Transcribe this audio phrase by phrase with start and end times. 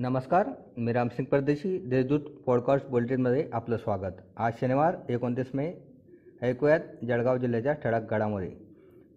[0.00, 4.12] नमस्कार मी रामसिंग परदेशी देशदूत पॉडकास्ट बुलेटिनमध्ये आपलं स्वागत.
[4.36, 5.72] आज शनिवार एकोणतीस मे
[6.42, 8.46] ऐकूयात जळगाव जिल्ह्याच्या ठळक घडामोडी.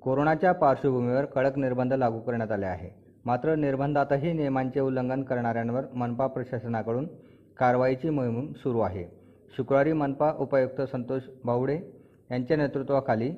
[0.02, 2.90] कोरोनाच्या पार्श्वभूमीवर कडक निर्बंध लागू करण्यात आले आहे.
[3.26, 7.08] मात्र निर्बंधातही नियमांचे उल्लंघन करणाऱ्यांवर मनपा प्रशासनाकडून
[7.58, 9.06] कारवाईची मोहीम सुरू आहे.
[9.58, 11.80] शुक्रवारी मनपा उपायुक्त संतोष बावडे
[12.32, 13.32] यांच्या नेतृत्वाखाली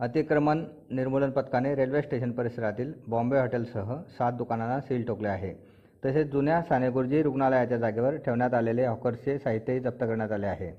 [0.00, 5.71] अतिक्रमण निर्मूलन पथकाने रेल्वे स्टेशन परिसरातील बॉम्बे हॉटेलसह सात दुकानांना सील ठोकले आहे.
[6.02, 10.72] तसेच जुन्या सानेगुरुजी रुग्णालयाच्या जागेवर ठेवण्यात आलेले हॉकर्सचे साहित्यही जप्त करण्यात आले आहे.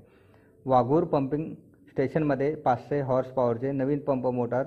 [0.66, 1.52] वाघूर पंपिंग
[1.90, 4.66] स्टेशनमध्ये पाचशे हॉर्स पॉवरचे नवीन पंप मोटार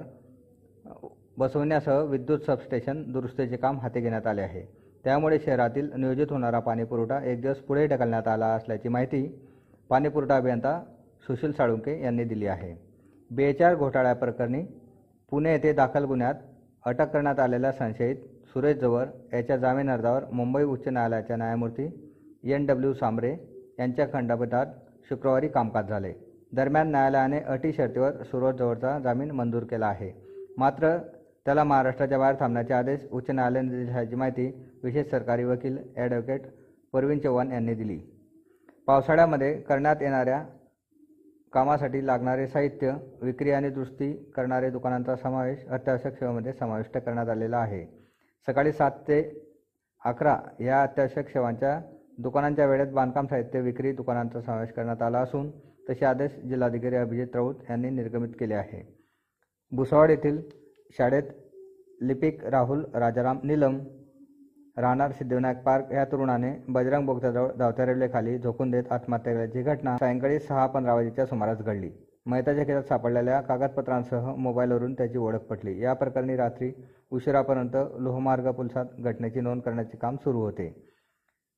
[1.37, 4.61] बसवण्यासह विद्युत सबस्टेशन दुरुस्तीचे काम हाती घेण्यात आले आहे.
[5.05, 9.25] त्यामुळे शहरातील नियोजित होणारा पाणीपुरवठा एक दिवस पुढे ढकलण्यात आला असल्याची माहिती
[9.89, 10.79] पाणीपुरवठा अभियंता
[11.27, 12.73] सुशील साळुंके यांनी दिली आहे.
[13.31, 14.63] बेचार घोटाळ्याप्रकरणी
[15.31, 16.35] पुणे येथे दाखल गुन्ह्यात
[16.85, 18.15] अटक करण्यात आलेल्या संशयित
[18.57, 21.83] सुरेश जवर याच्या जामीन अर्जावर मुंबई उच्च न्यायालयाच्या न्यायमूर्ती
[22.53, 23.31] एन डब्ल्यू सांबरे
[23.79, 24.67] यांच्या खंडपीठात
[25.09, 26.11] शुक्रवारी कामकाज झाले.
[26.55, 30.11] दरम्यान न्यायालयाने अटी शर्तीवर सुरेश जवळचा जामीन मंजूर केला आहे.
[30.57, 30.95] मात्र
[31.45, 34.47] त्याला महाराष्ट्राच्या बाहेर थांबण्याचे आदेश उच्च न्यायालयाने दिल्याची माहिती
[34.83, 36.47] विशेष सरकारी वकील ॲडव्होकेट
[36.93, 37.99] परवीन चव्हाण यांनी दिली.
[38.87, 40.41] पावसाळ्यामध्ये करण्यात येणाऱ्या
[41.53, 47.85] कामासाठी लागणारे साहित्य विक्री आणि दुरुस्ती करणारे दुकानांचा समावेश अत्यावश्यक सेवामध्ये समाविष्ट करण्यात आलेला आहे.
[48.45, 49.19] सकाळी सात ते
[50.05, 51.79] अकरा या अत्यावश्यक सेवांच्या
[52.17, 55.49] दुकानांच्या वेळेत बांधकाम साहित्य विक्री दुकानांचा समावेश करण्यात आला असून
[55.89, 58.81] तसे आदेश जिल्हाधिकारी अभिजित राऊत यांनी निर्गमित केले आहे.
[59.71, 60.41] भुसावळ येथील
[60.97, 61.23] शाळेत
[62.01, 63.77] लिपिक राहुल राजाराम निलम
[64.77, 70.39] राहणार सिद्धिविनायक पार्क या तरुणाने बजरंग बोगद्याजवळ धावत्या रेल्वेखाली झोकून देत आत्महत्या केल्याची घटना सायंकाळी
[70.39, 71.89] सहा पंधरा वाजेच्या सुमारास घडली.
[72.27, 75.81] मयताच्या खेळात सापडलेल्या कागदपत्रांसह मोबाईलवरून त्याची ओळख पटली.
[75.81, 76.71] या प्रकरणी रात्री
[77.11, 80.93] उशिरापर्यंत लोहमार्ग पोलिसात घटनेची नोंद करण्याचे काम सुरू होते.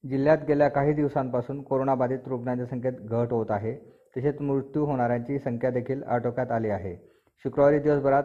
[0.10, 3.76] जिल्ह्यात गेल्या काही दिवसांपासून कोरोनाबाधित रुग्णांच्या संख्येत घट होत आहे.
[4.18, 6.96] तसेच मृत्यू होणाऱ्यांची संख्या देखील आटोक्यात आली आहे.
[7.44, 8.24] शुक्रवारी दिवसभरात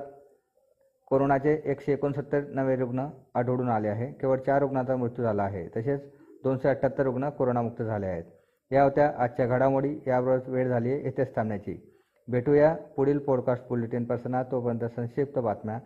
[1.07, 4.13] कोरोनाचे एकशे एकोणसत्तर नवे रुग्ण आढळून आले आहे.
[4.13, 5.69] केवळ चार रुग्णांचा मृत्यू झाला आहे.
[5.77, 6.01] तसेच
[6.45, 8.25] दोनशे अठ्ठ्याहत्तर रुग्ण कोरोनामुक्त झाले आहेत.
[8.71, 9.99] या होत्या आजच्या घडामोडी.
[10.07, 11.94] याबरोबर वेळ झाली आहे येथेच थांबण्याची.
[12.29, 15.79] भेटूया पुढील पॉडकास्ट बुलेटिन प्रसनात तोपर्यंत संक्षिप्त बातम्या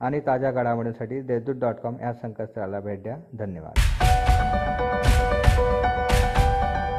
[0.00, 3.16] आणि ताज्या घडामोडींसाठी देशदूत डॉट कॉम या संकेतस्थळाला भेट द्या.
[3.38, 3.72] धन्यवाद.